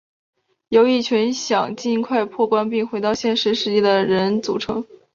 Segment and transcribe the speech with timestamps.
[0.47, 4.83] 是由一群想尽快破关并回到现实世界的人组成。